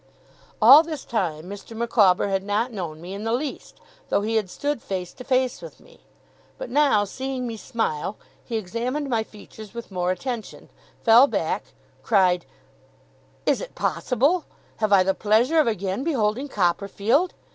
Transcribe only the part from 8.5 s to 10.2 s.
examined my features with more